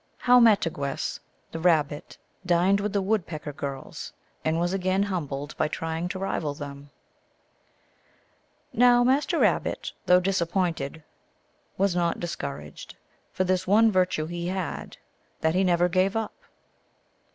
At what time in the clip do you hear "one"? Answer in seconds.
13.67-13.91